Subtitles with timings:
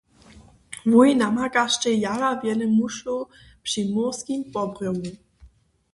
[0.91, 3.19] Wój namakaštej jara wjele mušlow
[3.63, 5.09] při mórskim pobrjohu.